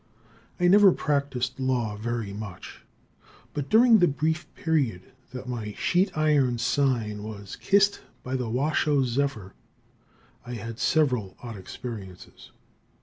[0.59, 2.81] I never practiced law very much,
[3.53, 9.03] but during the brief period that my sheet iron sign was kissed by the Washoe
[9.03, 9.53] zephyr,
[10.43, 12.49] I had several odd experiences.